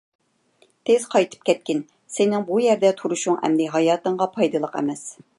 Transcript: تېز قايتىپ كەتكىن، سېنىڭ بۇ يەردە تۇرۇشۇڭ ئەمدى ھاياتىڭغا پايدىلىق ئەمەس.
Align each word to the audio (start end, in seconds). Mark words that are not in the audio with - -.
تېز 0.89 1.03
قايتىپ 1.09 1.43
كەتكىن، 1.49 1.83
سېنىڭ 2.13 2.45
بۇ 2.47 2.57
يەردە 2.63 2.91
تۇرۇشۇڭ 3.01 3.37
ئەمدى 3.41 3.67
ھاياتىڭغا 3.75 4.29
پايدىلىق 4.39 4.79
ئەمەس. 4.81 5.05